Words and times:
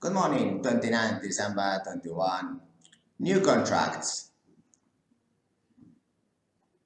Good 0.00 0.14
morning, 0.14 0.62
29 0.62 1.20
December 1.20 1.78
21. 1.84 2.58
New 3.18 3.40
contracts. 3.42 4.30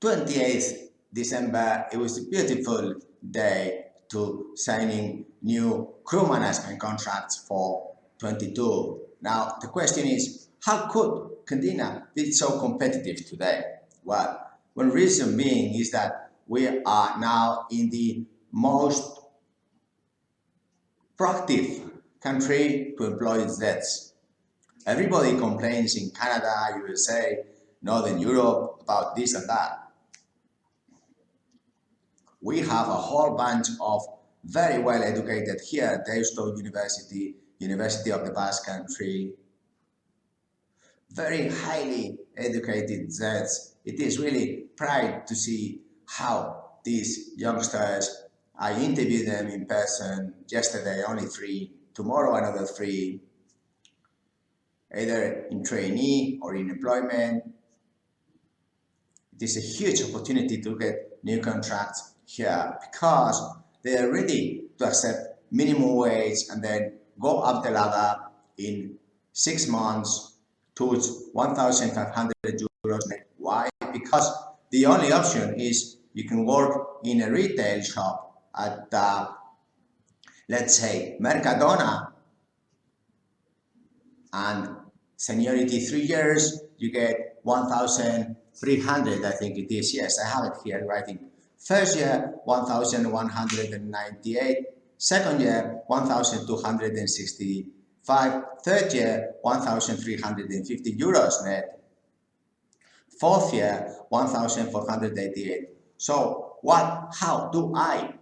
28th 0.00 0.88
December, 1.12 1.86
it 1.92 1.96
was 1.96 2.18
a 2.18 2.28
beautiful 2.28 2.96
day 3.30 3.84
to 4.10 4.50
signing 4.56 5.26
new 5.42 5.94
crew 6.02 6.26
management 6.26 6.80
contracts 6.80 7.46
for 7.46 7.94
22. 8.18 9.02
Now, 9.22 9.58
the 9.60 9.68
question 9.68 10.08
is, 10.08 10.48
how 10.64 10.88
could 10.88 11.46
Candina 11.46 12.06
be 12.16 12.32
so 12.32 12.58
competitive 12.58 13.24
today? 13.24 13.62
Well, 14.02 14.44
one 14.72 14.90
reason 14.90 15.36
being 15.36 15.78
is 15.78 15.92
that 15.92 16.32
we 16.48 16.66
are 16.82 17.20
now 17.20 17.66
in 17.70 17.90
the 17.90 18.26
most 18.50 19.20
proactive 21.16 21.93
country 22.24 22.94
to 22.96 23.04
employ 23.04 23.42
its 23.42 23.58
debts. 23.58 24.14
Everybody 24.86 25.36
complains 25.36 25.94
in 25.96 26.10
Canada, 26.10 26.52
USA, 26.86 27.44
Northern 27.82 28.18
Europe 28.18 28.78
about 28.80 29.14
this 29.14 29.34
and 29.34 29.46
that. 29.48 29.90
We 32.40 32.60
have 32.60 32.88
a 32.88 33.00
whole 33.08 33.36
bunch 33.36 33.68
of 33.80 34.02
very 34.44 34.82
well 34.82 35.02
educated 35.02 35.60
here 35.68 35.84
at 35.84 36.06
Deusto 36.06 36.56
University, 36.56 37.34
University 37.58 38.10
of 38.10 38.24
the 38.24 38.32
Basque 38.32 38.66
Country, 38.66 39.34
very 41.10 41.48
highly 41.48 42.18
educated 42.36 43.08
Zeds. 43.08 43.74
It 43.84 44.00
is 44.00 44.18
really 44.18 44.66
pride 44.76 45.26
to 45.26 45.34
see 45.34 45.80
how 46.06 46.72
these 46.84 47.32
youngsters, 47.36 48.24
I 48.58 48.78
interviewed 48.80 49.28
them 49.28 49.48
in 49.48 49.66
person 49.66 50.34
yesterday, 50.48 51.02
only 51.06 51.26
three, 51.26 51.72
tomorrow 51.94 52.34
another 52.34 52.66
three, 52.66 53.20
either 54.94 55.46
in 55.50 55.64
trainee 55.64 56.38
or 56.42 56.54
in 56.54 56.70
employment. 56.70 57.44
It 59.36 59.42
is 59.42 59.56
a 59.56 59.60
huge 59.60 60.02
opportunity 60.02 60.60
to 60.60 60.78
get 60.78 61.18
new 61.22 61.40
contracts 61.40 62.14
here 62.26 62.76
because 62.80 63.40
they 63.82 63.96
are 63.96 64.12
ready 64.12 64.64
to 64.78 64.86
accept 64.86 65.40
minimum 65.50 65.96
wage 65.96 66.38
and 66.50 66.62
then 66.62 66.92
go 67.20 67.40
up 67.40 67.64
the 67.64 67.70
ladder 67.70 68.20
in 68.58 68.96
six 69.32 69.66
months 69.68 70.34
towards 70.74 71.30
1,500 71.32 72.32
euros. 72.44 73.00
Why? 73.38 73.68
Because 73.92 74.32
the 74.70 74.86
only 74.86 75.12
option 75.12 75.54
is 75.58 75.98
you 76.14 76.26
can 76.26 76.44
work 76.44 76.98
in 77.04 77.22
a 77.22 77.30
retail 77.30 77.82
shop 77.82 78.42
at, 78.56 78.86
uh, 78.92 79.26
let's 80.48 80.78
say, 80.78 81.18
Mercadona, 81.20 82.12
and 84.32 84.68
seniority 85.16 85.80
three 85.80 86.02
years, 86.02 86.62
you 86.76 86.90
get 86.90 87.38
1,300, 87.42 89.24
I 89.24 89.30
think 89.30 89.56
it 89.58 89.74
is. 89.74 89.94
Yes, 89.94 90.18
I 90.18 90.26
have 90.28 90.44
it 90.46 90.54
here 90.64 90.84
writing. 90.86 91.30
First 91.58 91.96
year, 91.96 92.34
1,198. 92.44 94.58
Second 94.98 95.40
year, 95.40 95.80
1,265. 95.86 98.42
Third 98.62 98.92
year, 98.92 99.34
1,350 99.42 100.96
euros 100.96 101.44
net. 101.44 101.80
Fourth 103.18 103.52
year, 103.54 103.96
1,488. 104.08 105.68
So 105.96 106.56
what, 106.62 107.14
how 107.18 107.50
do 107.52 107.74
I 107.76 108.14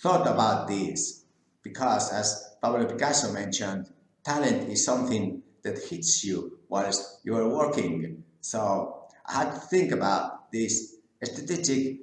thought 0.00 0.26
about 0.26 0.68
this? 0.68 1.24
Because 1.62 2.12
as 2.12 2.56
Pablo 2.62 2.86
Picasso 2.86 3.32
mentioned, 3.32 3.90
talent 4.24 4.68
is 4.68 4.84
something 4.84 5.42
that 5.62 5.78
hits 5.78 6.24
you 6.24 6.58
whilst 6.68 7.20
you 7.24 7.36
are 7.36 7.48
working. 7.48 8.22
So 8.40 9.04
I 9.26 9.44
had 9.44 9.52
to 9.52 9.58
think 9.58 9.92
about 9.92 10.50
these 10.52 10.96
strategic 11.22 12.00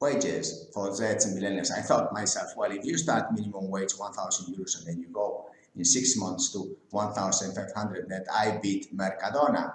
wages 0.00 0.68
for 0.72 0.90
Zeds 0.90 1.26
and 1.26 1.36
millennials. 1.40 1.70
I 1.76 1.82
thought 1.82 2.12
myself, 2.12 2.48
well, 2.56 2.70
if 2.72 2.84
you 2.84 2.96
start 2.98 3.32
minimum 3.32 3.70
wage 3.70 3.92
1,000 3.96 4.54
euros 4.54 4.78
and 4.78 4.86
then 4.86 5.00
you 5.00 5.08
go 5.12 5.46
in 5.76 5.84
six 5.84 6.16
months 6.16 6.52
to 6.52 6.76
1,500 6.90 8.08
that 8.08 8.26
I 8.32 8.58
beat 8.62 8.96
Mercadona. 8.96 9.74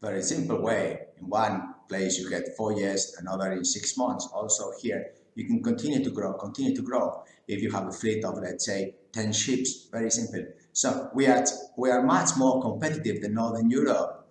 Very 0.00 0.22
simple 0.22 0.60
way. 0.62 1.06
In 1.20 1.28
one 1.28 1.74
place 1.88 2.18
you 2.18 2.28
get 2.28 2.56
four 2.56 2.72
years, 2.72 3.16
another 3.18 3.52
in 3.52 3.64
six 3.64 3.96
months. 3.96 4.28
Also 4.32 4.72
here, 4.80 5.12
you 5.34 5.46
can 5.46 5.62
continue 5.62 6.02
to 6.02 6.10
grow, 6.10 6.32
continue 6.34 6.74
to 6.74 6.82
grow 6.82 7.22
if 7.46 7.62
you 7.62 7.70
have 7.70 7.86
a 7.86 7.92
fleet 7.92 8.24
of, 8.24 8.38
let's 8.38 8.66
say, 8.66 8.94
10 9.12 9.32
ships. 9.32 9.88
Very 9.90 10.10
simple. 10.10 10.44
So 10.72 11.10
we 11.14 11.26
are, 11.26 11.44
we 11.76 11.90
are 11.90 12.02
much 12.02 12.30
more 12.36 12.60
competitive 12.60 13.22
than 13.22 13.34
Northern 13.34 13.70
Europe. 13.70 14.26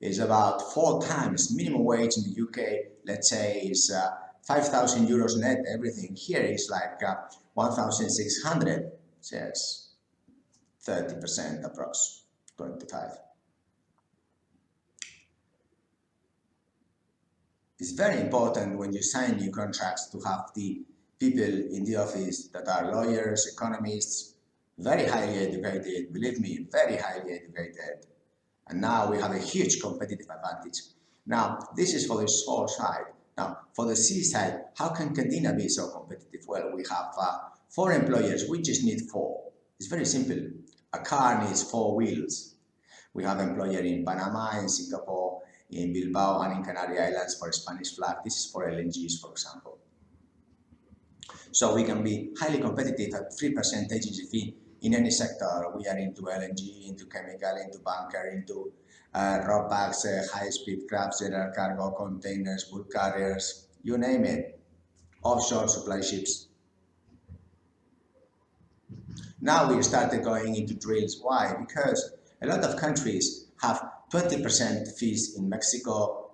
It's 0.00 0.18
about 0.18 0.72
four 0.72 1.02
times 1.02 1.54
minimum 1.54 1.84
wage 1.84 2.16
in 2.16 2.24
the 2.24 2.42
UK, 2.42 2.90
let's 3.06 3.30
say, 3.30 3.60
is 3.60 3.90
uh, 3.90 4.10
5,000 4.46 5.08
euros 5.08 5.38
net, 5.38 5.64
everything. 5.72 6.14
Here 6.14 6.42
is 6.42 6.68
like 6.70 7.02
uh, 7.06 7.14
1,600, 7.54 8.92
says 9.20 9.88
30% 10.86 11.64
approx, 11.64 12.20
25. 12.56 13.25
It's 17.78 17.92
very 17.92 18.20
important 18.20 18.78
when 18.78 18.94
you 18.94 19.02
sign 19.02 19.36
new 19.36 19.50
contracts 19.50 20.08
to 20.10 20.20
have 20.20 20.50
the 20.54 20.80
people 21.20 21.44
in 21.44 21.84
the 21.84 21.96
office 21.96 22.48
that 22.48 22.66
are 22.68 22.90
lawyers, 22.90 23.46
economists, 23.52 24.34
very 24.78 25.04
highly 25.04 25.38
educated, 25.38 26.12
believe 26.12 26.40
me, 26.40 26.66
very 26.72 26.96
highly 26.96 27.32
educated. 27.34 28.06
And 28.68 28.80
now 28.80 29.10
we 29.10 29.20
have 29.20 29.32
a 29.32 29.38
huge 29.38 29.80
competitive 29.80 30.26
advantage. 30.30 30.80
Now, 31.26 31.58
this 31.76 31.92
is 31.92 32.06
for 32.06 32.20
the 32.20 32.28
shore 32.28 32.68
side. 32.68 33.12
Now, 33.36 33.58
for 33.74 33.84
the 33.84 33.96
sea 33.96 34.22
side, 34.22 34.60
how 34.78 34.88
can 34.90 35.14
Candina 35.14 35.54
be 35.54 35.68
so 35.68 35.88
competitive? 35.90 36.46
Well, 36.48 36.72
we 36.74 36.82
have 36.90 37.12
uh, 37.20 37.38
four 37.68 37.92
employers, 37.92 38.48
we 38.48 38.62
just 38.62 38.84
need 38.84 39.02
four. 39.12 39.52
It's 39.78 39.88
very 39.88 40.06
simple. 40.06 40.38
A 40.94 40.98
car 41.00 41.44
needs 41.44 41.62
four 41.62 41.94
wheels. 41.94 42.54
We 43.12 43.24
have 43.24 43.38
employer 43.38 43.80
in 43.80 44.04
Panama, 44.04 44.58
in 44.58 44.68
Singapore, 44.68 45.42
in 45.70 45.92
Bilbao 45.92 46.40
and 46.42 46.58
in 46.58 46.62
Canary 46.62 46.98
Islands 46.98 47.36
for 47.38 47.50
Spanish 47.52 47.94
flag. 47.96 48.16
This 48.24 48.36
is 48.36 48.50
for 48.50 48.70
LNGs, 48.70 49.20
for 49.20 49.32
example. 49.32 49.78
So 51.52 51.74
we 51.74 51.84
can 51.84 52.02
be 52.02 52.30
highly 52.38 52.58
competitive 52.58 53.14
at 53.14 53.32
3% 53.32 53.92
agency 53.92 54.26
fee 54.30 54.56
in 54.82 54.94
any 54.94 55.10
sector. 55.10 55.66
We 55.74 55.86
are 55.86 55.96
into 55.96 56.22
LNG, 56.22 56.88
into 56.88 57.06
chemical, 57.06 57.56
into 57.56 57.78
bunker, 57.78 58.30
into 58.32 58.72
uh, 59.14 59.40
ro-pax, 59.46 60.04
uh, 60.04 60.22
high-speed 60.32 60.80
crafts, 60.88 61.20
general 61.20 61.52
cargo, 61.54 61.90
containers, 61.92 62.64
bulk 62.64 62.92
carriers, 62.92 63.68
you 63.82 63.96
name 63.96 64.24
it, 64.24 64.60
offshore 65.22 65.68
supply 65.68 66.00
ships. 66.02 66.48
Now 69.40 69.72
we 69.72 69.82
started 69.82 70.22
going 70.22 70.56
into 70.56 70.74
drills. 70.74 71.18
Why? 71.22 71.54
Because 71.58 72.12
a 72.42 72.46
lot 72.46 72.64
of 72.64 72.76
countries 72.76 73.46
have 73.62 73.82
20% 74.12 74.96
fees 74.96 75.36
in 75.36 75.48
Mexico, 75.48 76.30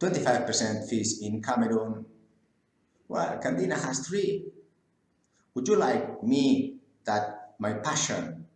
25% 0.00 0.88
fees 0.88 1.20
in 1.22 1.42
Cameroon. 1.42 2.04
Well, 3.08 3.38
Candina 3.42 3.82
has 3.82 4.06
three. 4.06 4.44
Would 5.54 5.66
you 5.66 5.76
like 5.76 6.22
me 6.22 6.76
that 7.04 7.54
my 7.58 7.74
passion 7.74 8.46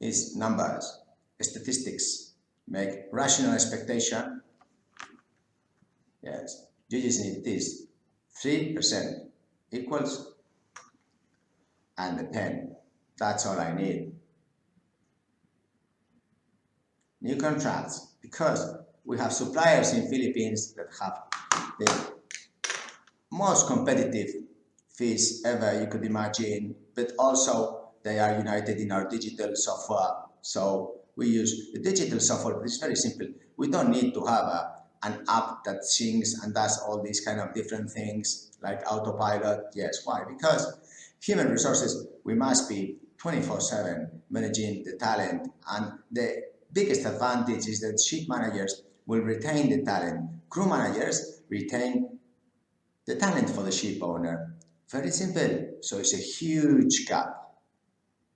is 0.00 0.34
numbers, 0.36 1.00
statistics, 1.40 2.32
make 2.66 3.06
rational 3.12 3.52
expectation? 3.52 4.40
Yes, 6.22 6.66
you 6.88 7.02
just 7.02 7.20
need 7.22 7.44
this. 7.44 7.84
3% 8.42 9.28
equals 9.70 10.32
and 11.98 12.18
the 12.18 12.24
pen. 12.24 12.74
That's 13.18 13.44
all 13.46 13.60
I 13.60 13.74
need 13.74 14.12
new 17.20 17.36
contracts 17.36 18.14
because 18.20 18.74
we 19.04 19.18
have 19.18 19.32
suppliers 19.32 19.92
in 19.92 20.08
Philippines 20.08 20.74
that 20.74 20.86
have 21.00 21.22
the 21.78 22.12
most 23.30 23.66
competitive 23.66 24.28
fees 24.92 25.42
ever 25.44 25.80
you 25.80 25.86
could 25.86 26.04
imagine, 26.04 26.74
but 26.94 27.12
also 27.18 27.90
they 28.02 28.18
are 28.18 28.36
united 28.38 28.78
in 28.78 28.90
our 28.92 29.08
digital 29.08 29.54
software. 29.54 30.12
So 30.42 31.00
we 31.16 31.28
use 31.28 31.72
the 31.72 31.80
digital 31.80 32.20
software, 32.20 32.62
it's 32.64 32.78
very 32.78 32.96
simple. 32.96 33.28
We 33.56 33.68
don't 33.68 33.90
need 33.90 34.14
to 34.14 34.24
have 34.24 34.44
a, 34.44 34.72
an 35.02 35.24
app 35.28 35.64
that 35.64 35.84
sings 35.84 36.42
and 36.42 36.54
does 36.54 36.80
all 36.82 37.02
these 37.02 37.20
kind 37.20 37.40
of 37.40 37.54
different 37.54 37.90
things 37.90 38.58
like 38.62 38.80
autopilot. 38.90 39.66
Yes, 39.74 40.04
why? 40.04 40.22
Because 40.28 40.78
human 41.20 41.50
resources, 41.50 42.06
we 42.24 42.34
must 42.34 42.68
be 42.68 42.96
24-7 43.22 44.10
managing 44.30 44.84
the 44.84 44.96
talent 44.96 45.48
and 45.70 45.92
the 46.10 46.42
biggest 46.72 47.04
advantage 47.04 47.66
is 47.66 47.80
that 47.80 48.00
ship 48.00 48.28
managers 48.28 48.82
will 49.06 49.20
retain 49.20 49.70
the 49.70 49.82
talent. 49.82 50.30
Crew 50.48 50.68
managers 50.68 51.42
retain 51.48 52.18
the 53.06 53.16
talent 53.16 53.50
for 53.50 53.62
the 53.62 53.72
ship 53.72 54.02
owner. 54.02 54.54
Very 54.90 55.10
simple. 55.10 55.78
So 55.80 55.98
it's 55.98 56.14
a 56.14 56.18
huge 56.18 57.06
gap. 57.06 57.28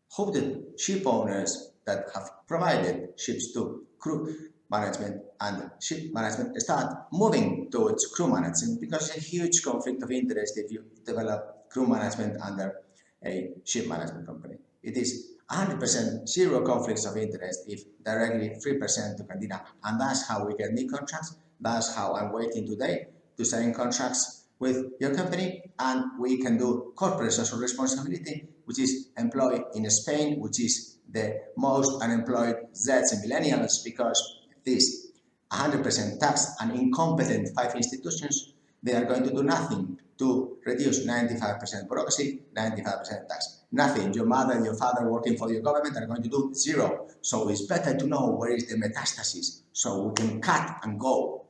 Hope 0.08 0.34
the 0.34 0.64
ship 0.78 1.02
owners 1.06 1.72
that 1.86 2.06
have 2.14 2.30
provided 2.46 3.18
ships 3.18 3.52
to 3.52 3.84
crew 3.98 4.34
management 4.70 5.22
and 5.40 5.70
ship 5.80 6.12
management 6.12 6.60
start 6.60 7.06
moving 7.12 7.70
towards 7.70 8.06
crew 8.06 8.28
management 8.28 8.80
because 8.80 9.08
it's 9.10 9.18
a 9.18 9.20
huge 9.20 9.62
conflict 9.62 10.02
of 10.02 10.10
interest 10.10 10.54
if 10.56 10.70
you 10.72 10.84
develop 11.04 11.68
crew 11.70 11.86
management 11.86 12.40
under 12.40 12.80
a 13.24 13.50
ship 13.64 13.88
management 13.88 14.26
company. 14.26 14.56
It 14.82 14.96
is 14.96 15.33
100% 15.50 16.26
zero 16.28 16.62
conflicts 16.62 17.04
of 17.04 17.16
interest 17.16 17.64
if 17.68 17.82
directly 18.04 18.50
3% 18.50 19.16
to 19.16 19.24
Candina. 19.24 19.62
And 19.84 20.00
that's 20.00 20.26
how 20.26 20.46
we 20.46 20.54
get 20.54 20.72
new 20.72 20.88
contracts. 20.88 21.36
That's 21.60 21.94
how 21.94 22.14
I'm 22.14 22.32
waiting 22.32 22.66
today 22.66 23.08
to 23.36 23.44
sign 23.44 23.74
contracts 23.74 24.46
with 24.58 24.86
your 25.00 25.14
company. 25.14 25.62
And 25.78 26.18
we 26.18 26.40
can 26.40 26.56
do 26.56 26.92
corporate 26.96 27.32
social 27.32 27.58
responsibility, 27.58 28.48
which 28.64 28.78
is 28.78 29.08
employed 29.18 29.62
in 29.74 29.88
Spain, 29.90 30.40
which 30.40 30.60
is 30.60 30.98
the 31.10 31.40
most 31.56 32.02
unemployed 32.02 32.56
Zs 32.74 33.12
and 33.12 33.24
millennials 33.24 33.84
because 33.84 34.18
this 34.64 35.12
100% 35.52 36.18
tax 36.18 36.56
and 36.60 36.72
incompetent 36.72 37.48
five 37.54 37.74
institutions, 37.74 38.54
they 38.82 38.94
are 38.94 39.04
going 39.04 39.22
to 39.22 39.30
do 39.30 39.42
nothing 39.42 39.98
to 40.18 40.56
reduce 40.64 41.06
95% 41.06 41.88
bureaucracy, 41.88 42.40
95% 42.54 43.28
tax. 43.28 43.63
Nothing. 43.74 44.14
Your 44.14 44.26
mother 44.26 44.52
and 44.52 44.64
your 44.64 44.76
father 44.76 45.10
working 45.10 45.36
for 45.36 45.50
your 45.50 45.60
government 45.60 45.96
are 45.96 46.06
going 46.06 46.22
to 46.22 46.28
do 46.28 46.54
zero. 46.54 47.08
So 47.22 47.48
it's 47.48 47.62
better 47.62 47.96
to 47.96 48.06
know 48.06 48.30
where 48.30 48.52
is 48.52 48.68
the 48.68 48.76
metastasis 48.76 49.62
so 49.72 50.04
we 50.04 50.14
can 50.14 50.40
cut 50.40 50.78
and 50.84 50.98
go. 50.98 51.46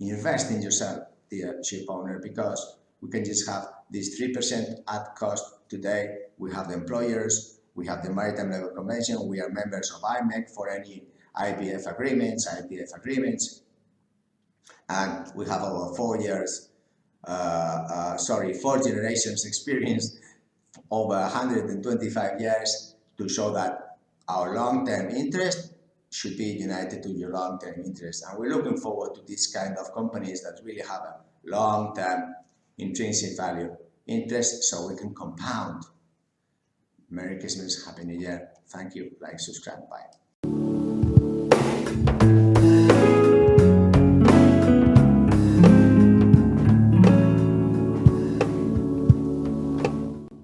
Invest 0.00 0.50
in 0.50 0.62
yourself, 0.62 1.00
dear 1.28 1.62
ship 1.62 1.84
owner, 1.90 2.20
because 2.22 2.78
we 3.02 3.10
can 3.10 3.22
just 3.22 3.46
have 3.46 3.66
this 3.90 4.18
3% 4.18 4.76
at 4.88 5.14
cost 5.16 5.44
today. 5.68 6.16
We 6.38 6.50
have 6.54 6.68
the 6.68 6.74
employers, 6.74 7.60
we 7.74 7.86
have 7.86 8.02
the 8.02 8.14
Maritime 8.14 8.50
Labour 8.50 8.72
Convention, 8.74 9.28
we 9.28 9.42
are 9.42 9.50
members 9.50 9.92
of 9.94 10.00
IMEC 10.00 10.48
for 10.54 10.70
any 10.70 11.04
ITF 11.36 11.92
agreements, 11.92 12.48
ITF 12.48 12.96
agreements, 12.96 13.60
and 14.88 15.30
we 15.34 15.44
have 15.44 15.62
over 15.62 15.94
four 15.94 16.18
years, 16.18 16.70
uh, 17.26 17.30
uh, 17.30 18.16
sorry, 18.16 18.54
four 18.54 18.82
generations 18.82 19.44
experience 19.52 20.16
over 20.90 21.14
125 21.14 22.40
years 22.40 22.94
to 23.16 23.28
show 23.28 23.52
that 23.52 23.98
our 24.28 24.54
long-term 24.54 25.10
interest 25.10 25.74
should 26.10 26.36
be 26.36 26.44
united 26.44 27.02
to 27.02 27.10
your 27.10 27.30
long-term 27.32 27.82
interest. 27.84 28.24
And 28.28 28.38
we're 28.38 28.54
looking 28.54 28.78
forward 28.78 29.14
to 29.14 29.22
this 29.26 29.52
kind 29.52 29.76
of 29.76 29.92
companies 29.94 30.42
that 30.42 30.60
really 30.64 30.82
have 30.82 31.00
a 31.00 31.16
long-term 31.44 32.34
intrinsic 32.78 33.36
value 33.36 33.76
interest 34.06 34.64
so 34.64 34.88
we 34.88 34.96
can 34.96 35.14
compound. 35.14 35.84
Merry 37.10 37.38
Christmas, 37.38 37.84
Happy 37.84 38.04
New 38.04 38.18
Year. 38.18 38.50
Thank 38.68 38.94
you. 38.94 39.12
Like, 39.20 39.40
subscribe, 39.40 39.88
bye. 39.88 40.27